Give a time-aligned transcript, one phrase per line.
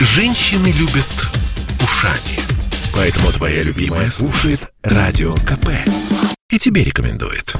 [0.00, 1.28] Женщины любят
[1.82, 2.38] ушами.
[2.94, 5.70] Поэтому твоя любимая слушает Радио КП.
[6.50, 7.56] И тебе рекомендует.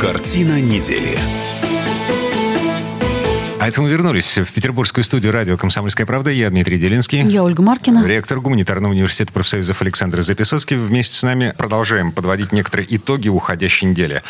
[0.00, 1.18] Картина недели.
[3.60, 6.30] А это мы вернулись в петербургскую студию радио «Комсомольская правда».
[6.30, 7.22] Я Дмитрий Делинский.
[7.22, 8.06] Я Ольга Маркина.
[8.06, 10.76] Ректор гуманитарного университета профсоюзов Александр Записоцкий.
[10.76, 14.22] Вместе с нами продолжаем подводить некоторые итоги уходящей недели.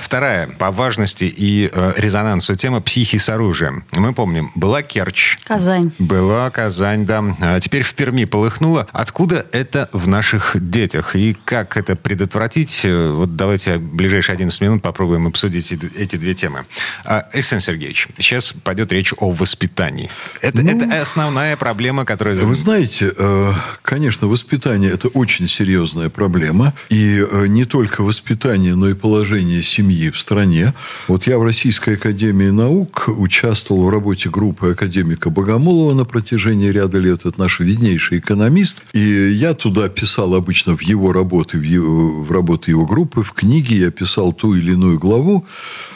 [0.00, 3.84] Вторая по важности и э, резонансу тема «Психи с оружием».
[3.90, 5.36] Мы помним, была Керчь.
[5.42, 5.90] Казань.
[5.98, 7.24] Была Казань, да.
[7.40, 8.86] А теперь в Перми полыхнуло.
[8.92, 11.16] Откуда это в наших детях?
[11.16, 12.82] И как это предотвратить?
[12.84, 16.66] Э, вот давайте ближайшие 11 минут попробуем обсудить эти две темы.
[17.04, 20.10] Александр Сергеевич, сейчас пойдет речь о воспитании.
[20.42, 22.36] Это, ну, это основная проблема, которая...
[22.36, 26.74] Вы знаете, э, конечно, воспитание– это очень серьезная проблема.
[26.90, 30.74] И э, не только воспитание, но и положение семьи в стране.
[31.08, 36.98] Вот я в Российской Академии Наук участвовал в работе группы академика Богомолова на протяжении ряда
[36.98, 37.24] лет.
[37.24, 38.82] Это наш виднейший экономист.
[38.92, 43.32] И я туда писал обычно в его работы, в, его, в работы его группы, в
[43.32, 45.46] книге я писал ту или иную главу,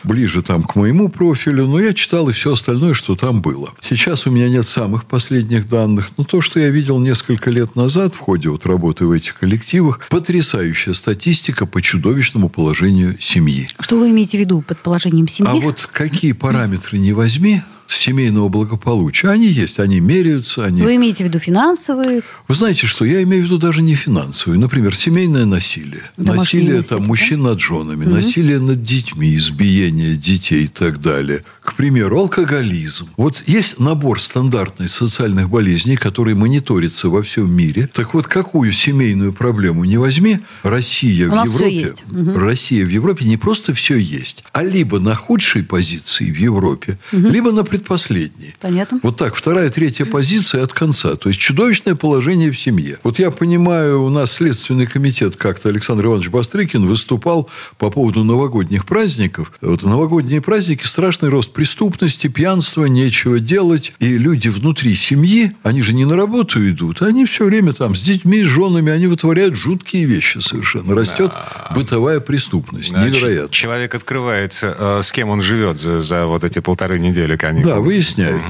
[0.03, 3.73] ближе там к моему профилю, но я читал и все остальное остальное, что там было.
[3.81, 8.15] Сейчас у меня нет самых последних данных, но то, что я видел несколько лет назад
[8.15, 13.69] в ходе вот работы в этих коллективах, потрясающая статистика по чудовищному положению семьи.
[13.81, 15.51] Что вы имеете в виду под положением семьи?
[15.51, 17.63] А вот какие параметры не возьми,
[17.95, 19.29] семейного благополучия.
[19.29, 20.65] Они есть, они меряются.
[20.65, 20.83] Они...
[20.83, 22.23] Вы имеете в виду финансовые?
[22.49, 24.59] Вы знаете что, я имею в виду даже не финансовые.
[24.61, 26.11] Например, семейное насилие.
[26.17, 28.15] Домашнее насилие там, мужчин над женами, угу.
[28.15, 31.45] насилие над детьми, избиение детей и так далее.
[31.63, 33.09] К примеру, алкоголизм.
[33.17, 37.89] Вот есть набор стандартных социальных болезней, которые мониторятся во всем мире.
[37.93, 42.39] Так вот, какую семейную проблему не возьми, Россия У в Европе, угу.
[42.39, 47.29] Россия в Европе не просто все есть, а либо на худшей позиции в Европе, угу.
[47.29, 48.55] либо на предпоследний.
[48.61, 49.01] Понятно.
[49.03, 51.17] Вот так, вторая, третья позиция от конца.
[51.17, 52.99] То есть, чудовищное положение в семье.
[53.03, 57.49] Вот я понимаю, у нас Следственный комитет как-то Александр Иванович Бастрыкин выступал
[57.79, 59.53] по поводу новогодних праздников.
[59.61, 63.93] Вот новогодние праздники, страшный рост преступности, пьянства, нечего делать.
[63.99, 68.01] И люди внутри семьи, они же не на работу идут, они все время там с
[68.01, 70.95] детьми, с женами, они вытворяют жуткие вещи совершенно.
[70.95, 71.75] Растет да.
[71.75, 72.93] бытовая преступность.
[72.93, 73.51] Да, Невероятно.
[73.51, 77.70] Человек открывает, э, с кем он живет за, за вот эти полторы недели каникул.
[77.71, 78.43] Да, выясняют.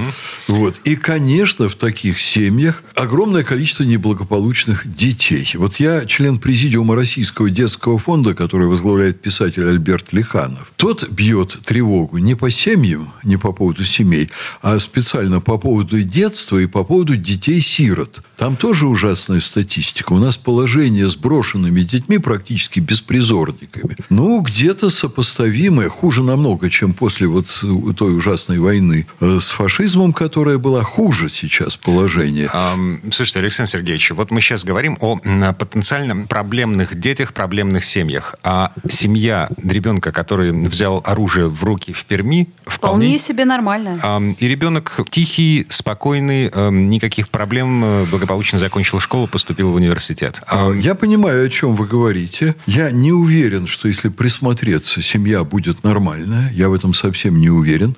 [0.48, 0.56] Угу.
[0.60, 0.80] Вот.
[0.84, 5.46] И, конечно, в таких семьях огромное количество неблагополучных детей.
[5.54, 10.72] Вот я член президиума Российского детского фонда, который возглавляет писатель Альберт Лиханов.
[10.76, 14.30] Тот бьет тревогу не по семьям, не по поводу семей,
[14.62, 18.22] а специально по поводу детства и по поводу детей-сирот.
[18.38, 20.14] Там тоже ужасная статистика.
[20.14, 23.96] У нас положение с брошенными детьми практически беспризорниками.
[24.08, 27.62] Ну, где-то сопоставимое, хуже намного, чем после вот
[27.96, 32.48] той ужасной войны Э, с фашизмом, которая была хуже сейчас положение.
[32.52, 32.76] А,
[33.12, 35.16] слушайте, Александр Сергеевич, вот мы сейчас говорим о
[35.52, 38.34] потенциально проблемных детях, проблемных семьях.
[38.42, 43.98] А семья ребенка, который взял оружие в руки в Перми, вполне, вполне себе нормально.
[44.02, 50.42] А, и ребенок тихий, спокойный, э, никаких проблем, э, благополучно закончил школу, поступил в университет.
[50.46, 52.54] А, Я понимаю, о чем вы говорите.
[52.66, 56.50] Я не уверен, что если присмотреться, семья будет нормальная.
[56.52, 57.96] Я в этом совсем не уверен.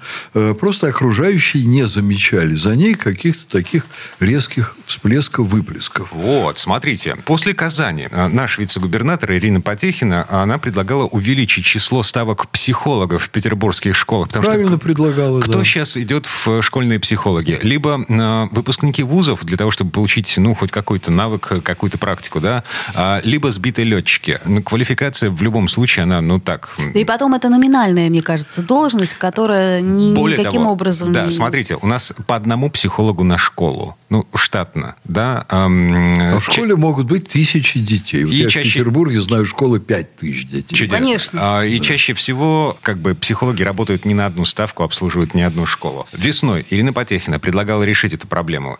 [0.61, 3.87] Просто окружающие не замечали за ней каких-то таких
[4.21, 6.13] резких всплесков, выплесков.
[6.13, 7.17] Вот, смотрите.
[7.25, 13.97] После Казани э, наш вице-губернатор Ирина Потехина, она предлагала увеличить число ставок психологов в петербургских
[13.97, 14.29] школах.
[14.29, 15.65] Потому Правильно что предлагала, Кто да.
[15.65, 17.59] сейчас идет в школьные психологи?
[17.63, 22.65] Либо э, выпускники вузов для того, чтобы получить, ну, хоть какой-то навык, какую-то практику, да,
[22.95, 24.41] а, либо сбитые летчики.
[24.45, 26.77] Ну, квалификация в любом случае, она, ну, так...
[26.95, 31.13] И потом это номинальная, мне кажется, должность, которая ни, Более никаким того, образом образом.
[31.13, 33.97] Да, смотрите, у нас по одному психологу на школу.
[34.11, 35.47] Ну, штатно, да.
[35.49, 38.25] Эм, а в школе могут быть тысячи детей.
[38.25, 38.69] Вот и я чаще...
[38.69, 40.75] в Петербурге знаю школы пять тысяч детей.
[40.75, 40.99] Чудесно.
[40.99, 41.41] Конечно.
[41.43, 41.85] А, и да.
[41.85, 46.07] чаще всего как бы психологи работают не на одну ставку, обслуживают не одну школу.
[46.13, 48.79] Весной Ирина Потехина предлагала решить эту проблему.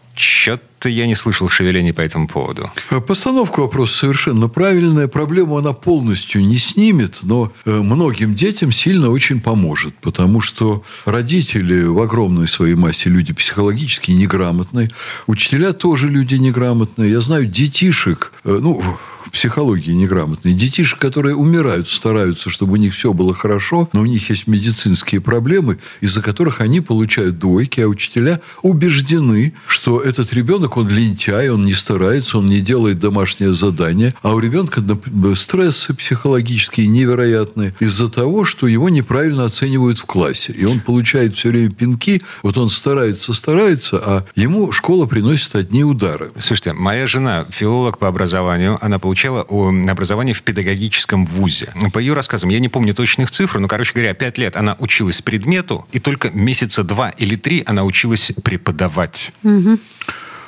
[0.83, 2.69] Что-то я не слышал шевелений по этому поводу.
[2.91, 5.07] А постановка вопроса совершенно правильная.
[5.07, 11.85] Проблему она полностью не снимет, но э, многим детям сильно очень поможет, потому что родители
[11.85, 14.91] в огромной своей массе люди психологически неграмотные,
[15.29, 17.13] учителя тоже люди неграмотные.
[17.13, 18.83] Я знаю детишек, э, ну,
[19.33, 20.55] психологии неграмотные.
[20.55, 25.21] Детишек, которые умирают, стараются, чтобы у них все было хорошо, но у них есть медицинские
[25.21, 31.63] проблемы, из-за которых они получают двойки, а учителя убеждены, что этот ребенок, он лентяй, он
[31.63, 34.83] не старается, он не делает домашнее задание, а у ребенка
[35.35, 40.53] стрессы психологические невероятные из-за того, что его неправильно оценивают в классе.
[40.53, 45.85] И он получает все время пинки, вот он старается, старается, а ему школа приносит одни
[45.85, 46.31] удары.
[46.39, 51.73] Слушайте, моя жена филолог по образованию, она получала образование в педагогическом вузе.
[51.93, 55.23] По ее рассказам, я не помню точных цифр, но, короче говоря, пять лет она училась
[55.23, 59.33] предмету, и только месяца два или три она училась преподавать.
[59.45, 59.79] Угу.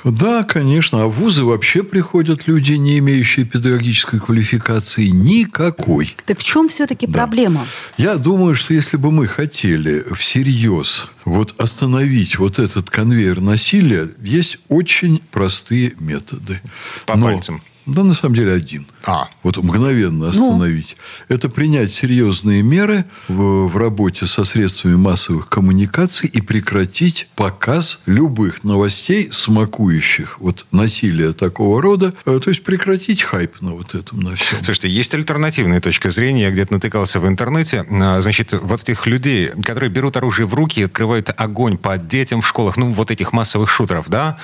[0.03, 1.03] Да, конечно.
[1.03, 6.15] А в вузы вообще приходят люди, не имеющие педагогической квалификации никакой.
[6.25, 7.13] Так в чем все-таки да.
[7.13, 7.65] проблема?
[7.97, 14.57] Я думаю, что если бы мы хотели всерьез вот остановить вот этот конвейер насилия, есть
[14.67, 16.61] очень простые методы.
[17.05, 17.27] По Но...
[17.27, 17.61] пальцам.
[17.85, 18.87] Да, на самом деле один.
[19.05, 19.27] А.
[19.43, 20.29] Вот мгновенно ну.
[20.29, 20.97] остановить.
[21.29, 21.35] Ну.
[21.35, 28.63] Это принять серьезные меры в, в работе со средствами массовых коммуникаций и прекратить показ любых
[28.63, 32.13] новостей, смакующих вот насилие такого рода.
[32.25, 34.63] Э, то есть прекратить хайп на вот этом, на всем.
[34.63, 36.43] Слушайте, есть альтернативная точка зрения.
[36.43, 37.85] Я где-то натыкался в интернете.
[37.89, 42.41] А, значит, вот этих людей, которые берут оружие в руки и открывают огонь по детям
[42.41, 44.37] в школах, ну, вот этих массовых шутеров, да,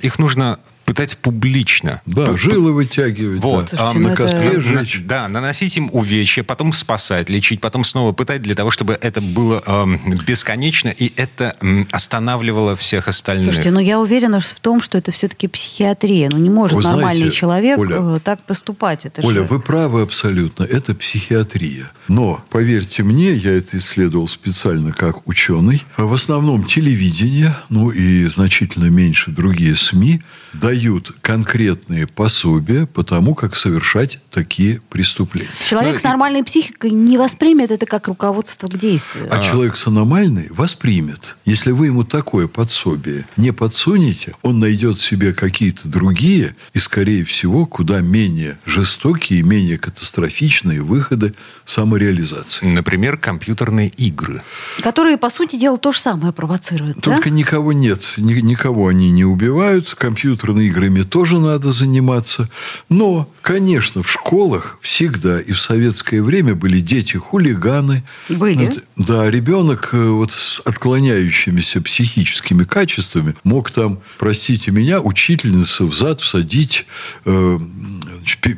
[0.00, 0.58] их нужно
[0.88, 2.00] пытать публично.
[2.06, 3.42] Да, П- жилы вытягивать.
[3.42, 3.68] Вот.
[3.72, 3.90] Да.
[3.90, 4.60] а, на костре это...
[4.62, 5.02] жечь.
[5.04, 9.62] Да, наносить им увечья, потом спасать, лечить, потом снова пытать для того, чтобы это было
[9.66, 9.86] э,
[10.26, 13.44] бесконечно, и это э, останавливало всех остальных.
[13.44, 16.30] Слушайте, ну я уверена в том, что это все-таки психиатрия.
[16.30, 19.04] Ну не может вы нормальный знаете, человек Оля, э, так поступать.
[19.04, 19.44] Это Оля, же...
[19.44, 20.64] вы правы абсолютно.
[20.64, 21.90] Это психиатрия.
[22.08, 25.84] Но, поверьте мне, я это исследовал специально как ученый.
[25.98, 30.22] В основном телевидение, ну и значительно меньше другие СМИ
[30.54, 35.50] дают дают конкретные пособия по тому, как совершать такие преступления.
[35.68, 39.26] Человек Но, с нормальной психикой не воспримет это как руководство к действию.
[39.30, 41.36] А, а человек с аномальной воспримет.
[41.44, 47.66] Если вы ему такое подсобие не подсунете, он найдет себе какие-то другие и, скорее всего,
[47.66, 51.34] куда менее жестокие и менее катастрофичные выходы
[51.66, 52.66] самореализации.
[52.66, 54.42] Например, компьютерные игры.
[54.80, 57.00] Которые, по сути дела, то же самое провоцируют.
[57.00, 57.34] Только да?
[57.34, 58.02] никого нет.
[58.16, 59.96] Никого они не убивают.
[59.96, 62.48] Компьютерные играми тоже надо заниматься.
[62.88, 68.04] Но, конечно, в школах всегда и в советское время были дети-хулиганы.
[68.28, 68.72] Были?
[68.96, 76.20] Да, ребенок э, вот с отклоняющимися психическими качествами мог там, простите меня, учительница в зад
[76.20, 76.86] всадить
[77.24, 77.58] э,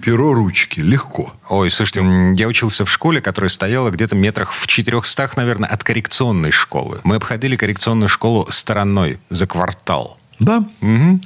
[0.02, 0.80] перо ручки.
[0.80, 1.34] Легко.
[1.48, 2.00] Ой, слушайте,
[2.36, 7.00] я учился в школе, которая стояла где-то метрах в 400, наверное, от коррекционной школы.
[7.04, 10.18] Мы обходили коррекционную школу стороной за квартал.
[10.38, 10.64] Да.
[10.80, 11.20] Угу.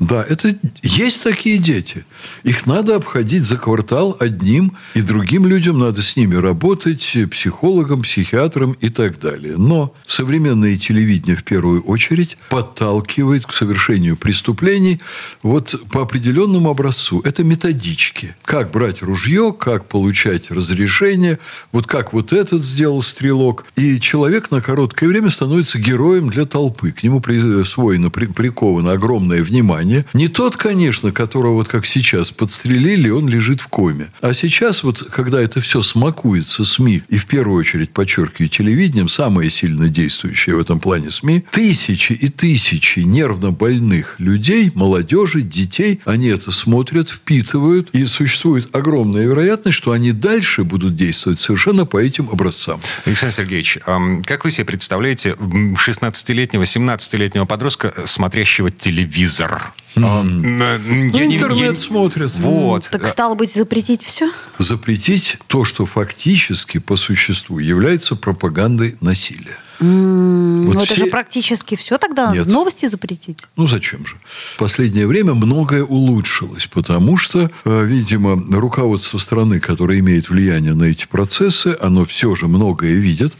[0.00, 2.06] Да, это есть такие дети.
[2.42, 8.72] Их надо обходить за квартал одним, и другим людям надо с ними работать, психологом, психиатром
[8.80, 9.58] и так далее.
[9.58, 15.00] Но современное телевидение в первую очередь подталкивает к совершению преступлений
[15.42, 17.20] вот по определенному образцу.
[17.20, 18.34] Это методички.
[18.42, 21.38] Как брать ружье, как получать разрешение,
[21.72, 23.66] вот как вот этот сделал стрелок.
[23.76, 26.90] И человек на короткое время становится героем для толпы.
[26.90, 30.06] К нему присвоено, приковано огромное внимание внимание.
[30.14, 34.10] Не тот, конечно, которого вот как сейчас подстрелили, он лежит в коме.
[34.20, 39.50] А сейчас вот, когда это все смакуется СМИ, и в первую очередь, подчеркиваю, телевидением, самое
[39.50, 46.28] сильно действующее в этом плане СМИ, тысячи и тысячи нервно больных людей, молодежи, детей, они
[46.28, 52.28] это смотрят, впитывают, и существует огромная вероятность, что они дальше будут действовать совершенно по этим
[52.30, 52.80] образцам.
[53.04, 53.78] Александр Сергеевич,
[54.24, 59.72] как вы себе представляете 16-летнего, 17-летнего подростка, смотрящего телевизор?
[59.96, 62.32] А, интернет не, смотрят.
[62.36, 62.88] Вот.
[62.90, 64.30] Так стало быть, запретить все?
[64.58, 69.58] Запретить то, что фактически по существу является пропагандой насилия.
[69.80, 70.94] Mm, вот ну, все...
[70.94, 72.46] это же практически все тогда Нет.
[72.46, 73.38] новости запретить.
[73.56, 74.16] Ну, зачем же?
[74.54, 80.84] В последнее время многое улучшилось, потому что, э, видимо, руководство страны, которое имеет влияние на
[80.84, 83.32] эти процессы, оно все же многое видит.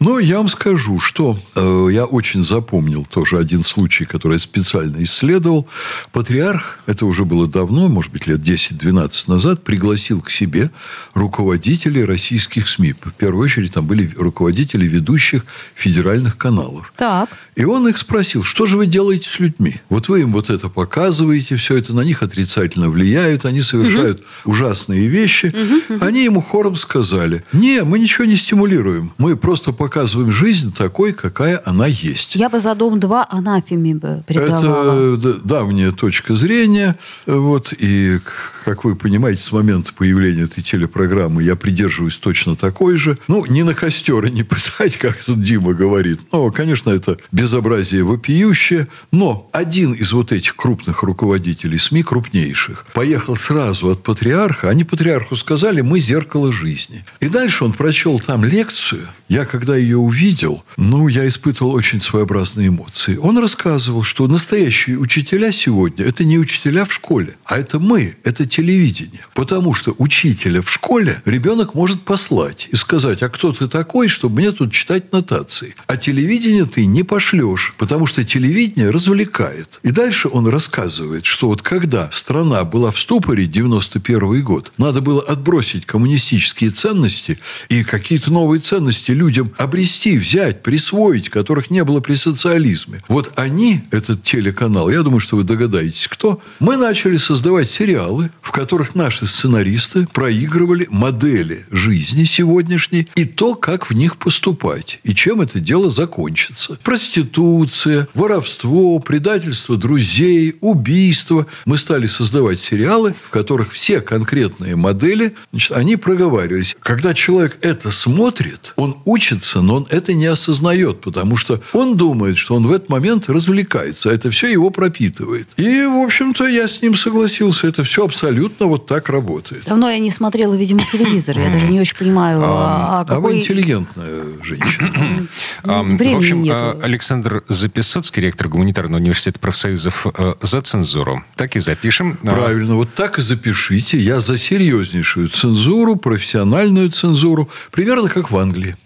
[0.00, 5.02] Но я вам скажу, что э, я очень запомнил тоже один случай, который я специально
[5.02, 5.68] исследовал.
[6.12, 10.70] Патриарх, это уже было давно, может быть, лет 10-12 назад, пригласил к себе
[11.14, 12.94] руководителей российских СМИ.
[13.02, 16.63] В первую очередь там были руководители ведущих федеральных каналов.
[16.96, 17.28] Так.
[17.56, 19.80] И он их спросил, что же вы делаете с людьми?
[19.88, 24.52] Вот вы им вот это показываете, все это на них отрицательно влияет, они совершают угу.
[24.52, 25.46] ужасные вещи.
[25.46, 26.04] Угу, угу.
[26.04, 31.60] Они ему хором сказали, не, мы ничего не стимулируем, мы просто показываем жизнь такой, какая
[31.64, 32.34] она есть.
[32.34, 35.16] Я бы за Дом-2 анафеме бы предавала.
[35.16, 38.18] Это давняя точка зрения, вот, и
[38.64, 43.18] как вы понимаете, с момента появления этой телепрограммы я придерживаюсь точно такой же.
[43.28, 46.20] Ну, не на костер и не пытать, как тут Дима говорит.
[46.32, 48.88] Но, конечно, это безобразие вопиющее.
[49.12, 54.70] Но один из вот этих крупных руководителей СМИ, крупнейших, поехал сразу от патриарха.
[54.70, 57.04] Они патриарху сказали, мы зеркало жизни.
[57.20, 59.08] И дальше он прочел там лекцию.
[59.28, 63.16] Я, когда ее увидел, ну, я испытывал очень своеобразные эмоции.
[63.16, 68.46] Он рассказывал, что настоящие учителя сегодня– это не учителя в школе, а это мы, это
[68.46, 69.24] телевидение.
[69.32, 74.40] Потому что учителя в школе ребенок может послать и сказать, а кто ты такой, чтобы
[74.40, 75.74] мне тут читать нотации.
[75.86, 79.80] А телевидение ты не пошлешь, потому что телевидение развлекает.
[79.82, 85.22] И дальше он рассказывает, что вот когда страна была в ступоре, 91 год, надо было
[85.22, 87.38] отбросить коммунистические ценности
[87.70, 93.02] и какие-то новые ценности людям обрести, взять, присвоить, которых не было при социализме.
[93.08, 98.50] Вот они, этот телеканал, я думаю, что вы догадаетесь, кто, мы начали создавать сериалы, в
[98.50, 105.40] которых наши сценаристы проигрывали модели жизни сегодняшней и то, как в них поступать, и чем
[105.40, 106.78] это дело закончится.
[106.82, 111.46] Проституция, воровство, предательство друзей, убийство.
[111.64, 116.76] Мы стали создавать сериалы, в которых все конкретные модели, значит, они проговаривались.
[116.80, 122.38] Когда человек это смотрит, он учится, но он это не осознает, потому что он думает,
[122.38, 125.48] что он в этот момент развлекается, а это все его пропитывает.
[125.56, 127.66] И, в общем-то, я с ним согласился.
[127.66, 129.64] Это все абсолютно вот так работает.
[129.66, 131.38] Давно я не смотрела, видимо, телевизор.
[131.38, 133.16] Я даже не очень понимаю, а, а, какой...
[133.16, 135.28] а вы интеллигентная женщина.
[135.64, 141.22] В общем, а, Александр Записоцкий, ректор гуманитарного университета профсоюзов э, за цензуру.
[141.36, 142.16] Так и запишем.
[142.22, 143.98] Правильно, вот так и запишите.
[143.98, 148.76] Я за серьезнейшую цензуру, профессиональную цензуру, примерно как в Англии.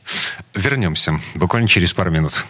[0.55, 2.45] Вернемся буквально через пару минут.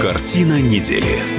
[0.00, 1.37] Картина недели.